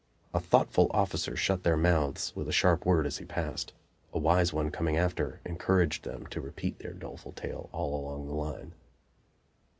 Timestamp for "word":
2.87-3.05